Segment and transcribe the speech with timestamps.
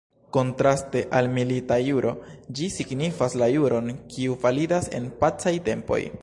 [0.35, 2.13] Kontraste al "milita juro"
[2.61, 6.05] ĝi signifas la juron, kiu validas en pacaj tempoj.